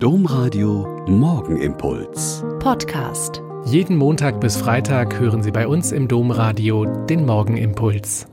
Domradio 0.00 1.04
Morgenimpuls. 1.08 2.44
Podcast. 2.60 3.42
Jeden 3.64 3.96
Montag 3.96 4.40
bis 4.40 4.56
Freitag 4.56 5.18
hören 5.18 5.42
Sie 5.42 5.50
bei 5.50 5.66
uns 5.66 5.90
im 5.90 6.06
Domradio 6.06 6.84
den 6.84 7.26
Morgenimpuls. 7.26 8.28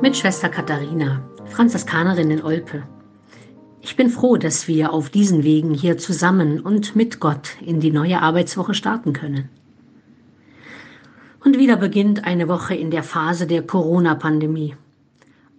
Mit 0.00 0.16
Schwester 0.16 0.48
Katharina, 0.48 1.28
Franziskanerin 1.44 2.30
in 2.30 2.42
Olpe. 2.42 2.84
Ich 3.82 3.96
bin 3.96 4.08
froh, 4.08 4.38
dass 4.38 4.66
wir 4.66 4.94
auf 4.94 5.10
diesen 5.10 5.44
Wegen 5.44 5.74
hier 5.74 5.98
zusammen 5.98 6.60
und 6.60 6.96
mit 6.96 7.20
Gott 7.20 7.50
in 7.60 7.80
die 7.80 7.90
neue 7.90 8.22
Arbeitswoche 8.22 8.72
starten 8.72 9.12
können. 9.12 9.50
Und 11.44 11.58
wieder 11.58 11.76
beginnt 11.76 12.24
eine 12.24 12.48
Woche 12.48 12.74
in 12.74 12.90
der 12.90 13.02
Phase 13.02 13.46
der 13.46 13.60
Corona-Pandemie. 13.60 14.74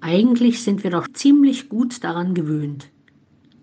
Eigentlich 0.02 0.64
sind 0.64 0.84
wir 0.84 0.92
doch 0.92 1.08
ziemlich 1.10 1.68
gut 1.70 2.04
daran 2.04 2.34
gewöhnt. 2.34 2.90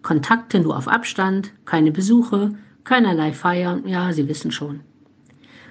Kontakte 0.02 0.60
nur 0.60 0.76
auf 0.76 0.86
Abstand, 0.86 1.52
keine 1.64 1.92
Besuche, 1.92 2.54
keinerlei 2.84 3.32
Feiern, 3.32 3.86
ja, 3.86 4.12
Sie 4.12 4.28
wissen 4.28 4.50
schon. 4.50 4.80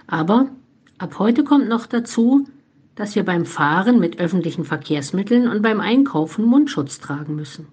Aber 0.08 0.50
ab 0.98 1.20
heute 1.20 1.44
kommt 1.44 1.70
noch 1.70 1.86
dazu, 1.86 2.48
dass 2.96 3.16
wir 3.16 3.24
beim 3.24 3.46
Fahren 3.46 4.00
mit 4.00 4.20
öffentlichen 4.20 4.64
Verkehrsmitteln 4.64 5.48
und 5.48 5.62
beim 5.62 5.80
Einkaufen 5.80 6.46
Mundschutz 6.46 7.00
tragen 7.00 7.36
müssen. 7.36 7.68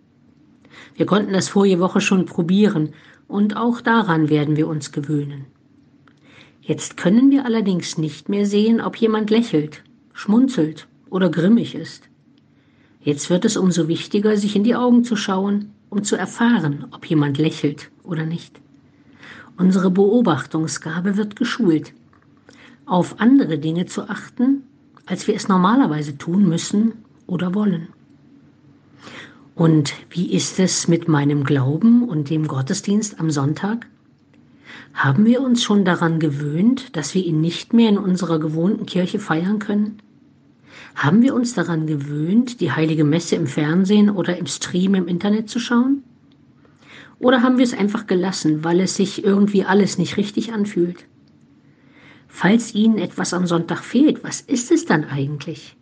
Wir 0.95 1.07
konnten 1.07 1.33
das 1.33 1.49
vorige 1.49 1.81
Woche 1.81 2.01
schon 2.01 2.27
probieren 2.27 2.91
und 3.27 3.57
auch 3.57 3.81
daran 3.81 4.29
werden 4.29 4.57
wir 4.57 4.69
uns 4.69 4.93
gewöhnen. 4.93 5.47
Jetzt 6.61 6.97
können 6.97 7.31
wir 7.31 7.45
allerdings 7.45 7.99
nicht 7.99 8.29
mehr 8.29 8.47
sehen, 8.47 8.81
ob 8.81 8.97
jemand 8.97 9.31
lächelt, 9.31 9.83
schmunzelt 10.13 10.87
oder 11.11 11.31
grimmig 11.31 11.75
ist. 11.75 12.09
Jetzt 13.05 13.31
wird 13.31 13.45
es 13.45 13.57
umso 13.57 13.89
wichtiger, 13.89 14.37
sich 14.37 14.55
in 14.55 14.65
die 14.65 14.77
Augen 14.77 15.03
zu 15.03 15.17
schauen, 15.17 15.71
um 15.91 16.05
zu 16.05 16.17
erfahren, 16.17 16.87
ob 16.93 17.05
jemand 17.07 17.37
lächelt 17.37 17.91
oder 18.05 18.25
nicht. 18.25 18.61
Unsere 19.57 19.91
Beobachtungsgabe 19.91 21.17
wird 21.17 21.37
geschult, 21.37 21.93
auf 22.87 23.21
andere 23.21 23.59
Dinge 23.59 23.87
zu 23.87 24.09
achten, 24.09 24.63
als 25.07 25.27
wir 25.27 25.35
es 25.35 25.49
normalerweise 25.49 26.17
tun 26.17 26.49
müssen 26.49 26.93
oder 27.27 27.55
wollen. 27.55 27.89
Und 29.55 29.93
wie 30.09 30.33
ist 30.33 30.59
es 30.59 30.89
mit 30.89 31.09
meinem 31.09 31.45
Glauben 31.45 32.09
und 32.09 32.31
dem 32.31 32.47
Gottesdienst 32.47 33.21
am 33.21 33.31
Sonntag? 33.31 33.87
Haben 34.95 35.27
wir 35.27 35.43
uns 35.43 35.63
schon 35.63 35.85
daran 35.85 36.21
gewöhnt, 36.21 36.97
dass 36.97 37.15
wir 37.15 37.25
ihn 37.25 37.41
nicht 37.41 37.73
mehr 37.73 37.89
in 37.89 37.99
unserer 37.99 38.39
gewohnten 38.39 38.87
Kirche 38.87 39.19
feiern 39.19 39.59
können? 39.59 39.99
Haben 40.95 41.23
wir 41.23 41.35
uns 41.35 41.55
daran 41.55 41.87
gewöhnt, 41.87 42.61
die 42.61 42.73
heilige 42.73 43.05
Messe 43.05 43.37
im 43.37 43.47
Fernsehen 43.47 44.11
oder 44.11 44.37
im 44.37 44.47
Stream 44.47 44.95
im 44.95 45.09
Internet 45.09 45.49
zu 45.49 45.59
schauen? 45.59 46.03
Oder 47.19 47.43
haben 47.43 47.57
wir 47.57 47.65
es 47.65 47.75
einfach 47.75 48.07
gelassen, 48.07 48.65
weil 48.65 48.81
es 48.81 48.97
sich 48.97 49.25
irgendwie 49.25 49.65
alles 49.65 49.97
nicht 49.97 50.17
richtig 50.17 50.53
anfühlt? 50.53 51.05
Falls 52.27 52.75
Ihnen 52.75 52.99
etwas 52.99 53.33
am 53.33 53.47
Sonntag 53.47 53.85
fehlt, 53.85 54.25
was 54.25 54.41
ist 54.41 54.73
es 54.73 54.87
dann 54.87 55.05
eigentlich? 55.05 55.77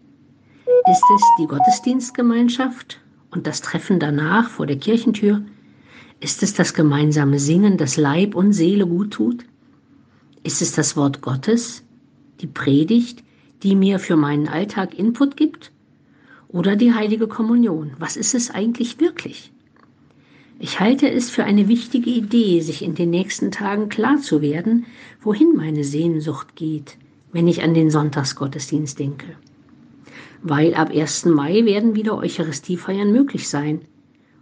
Ist 0.90 1.04
es 1.14 1.22
die 1.38 1.46
Gottesdienstgemeinschaft 1.46 3.00
und 3.30 3.46
das 3.46 3.60
Treffen 3.60 4.00
danach 4.00 4.50
vor 4.50 4.66
der 4.66 4.78
Kirchentür? 4.78 5.42
Ist 6.20 6.42
es 6.42 6.52
das 6.52 6.74
gemeinsame 6.74 7.38
Singen, 7.38 7.78
das 7.78 7.96
Leib 7.96 8.34
und 8.34 8.52
Seele 8.52 8.86
gut 8.86 9.12
tut? 9.12 9.44
Ist 10.42 10.60
es 10.60 10.72
das 10.72 10.96
Wort 10.96 11.22
Gottes, 11.22 11.82
die 12.40 12.46
Predigt, 12.46 13.22
die 13.62 13.76
mir 13.76 13.98
für 13.98 14.16
meinen 14.16 14.48
Alltag 14.48 14.98
Input 14.98 15.36
gibt? 15.36 15.72
Oder 16.48 16.76
die 16.76 16.94
heilige 16.94 17.28
Kommunion? 17.28 17.92
Was 17.98 18.16
ist 18.16 18.34
es 18.34 18.50
eigentlich 18.50 19.00
wirklich? 19.00 19.52
Ich 20.58 20.78
halte 20.78 21.10
es 21.10 21.30
für 21.30 21.44
eine 21.44 21.68
wichtige 21.68 22.10
Idee, 22.10 22.60
sich 22.60 22.82
in 22.82 22.94
den 22.94 23.08
nächsten 23.08 23.50
Tagen 23.50 23.88
klar 23.88 24.18
zu 24.18 24.42
werden, 24.42 24.84
wohin 25.22 25.56
meine 25.56 25.84
Sehnsucht 25.84 26.54
geht, 26.54 26.98
wenn 27.32 27.48
ich 27.48 27.62
an 27.62 27.72
den 27.72 27.90
Sonntagsgottesdienst 27.90 28.98
denke. 28.98 29.26
Weil 30.42 30.74
ab 30.74 30.90
1. 30.90 31.24
Mai 31.26 31.64
werden 31.64 31.94
wieder 31.94 32.16
Eucharistiefeiern 32.18 33.10
möglich 33.10 33.48
sein. 33.48 33.80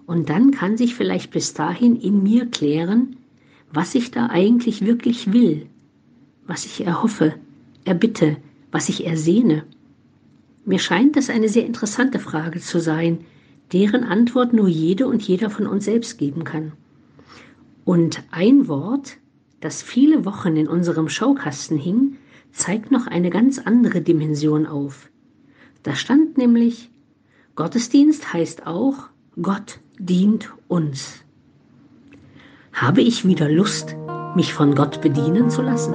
Und 0.06 0.28
dann 0.28 0.50
kann 0.50 0.76
sich 0.76 0.96
vielleicht 0.96 1.30
bis 1.30 1.54
dahin 1.54 1.94
in 1.94 2.22
mir 2.22 2.46
klären, 2.46 3.16
was 3.72 3.94
ich 3.94 4.10
da 4.10 4.26
eigentlich 4.26 4.84
wirklich 4.84 5.32
will, 5.32 5.66
was 6.46 6.64
ich 6.64 6.84
erhoffe, 6.84 7.34
erbitte, 7.84 8.38
was 8.70 8.88
ich 8.88 9.06
ersehne? 9.06 9.64
Mir 10.64 10.78
scheint 10.78 11.16
das 11.16 11.30
eine 11.30 11.48
sehr 11.48 11.64
interessante 11.64 12.18
Frage 12.18 12.60
zu 12.60 12.80
sein, 12.80 13.24
deren 13.72 14.04
Antwort 14.04 14.52
nur 14.52 14.68
jede 14.68 15.06
und 15.06 15.22
jeder 15.22 15.50
von 15.50 15.66
uns 15.66 15.84
selbst 15.84 16.18
geben 16.18 16.44
kann. 16.44 16.72
Und 17.84 18.22
ein 18.30 18.68
Wort, 18.68 19.16
das 19.60 19.82
viele 19.82 20.24
Wochen 20.24 20.56
in 20.56 20.68
unserem 20.68 21.08
Schaukasten 21.08 21.78
hing, 21.78 22.16
zeigt 22.52 22.90
noch 22.90 23.06
eine 23.06 23.30
ganz 23.30 23.58
andere 23.58 24.00
Dimension 24.00 24.66
auf. 24.66 25.10
Da 25.82 25.94
stand 25.94 26.36
nämlich, 26.36 26.90
Gottesdienst 27.54 28.32
heißt 28.32 28.66
auch, 28.66 29.08
Gott 29.40 29.80
dient 29.98 30.52
uns. 30.68 31.22
Habe 32.72 33.00
ich 33.00 33.26
wieder 33.26 33.48
Lust, 33.48 33.96
mich 34.36 34.52
von 34.52 34.74
Gott 34.74 35.00
bedienen 35.00 35.50
zu 35.50 35.62
lassen? 35.62 35.94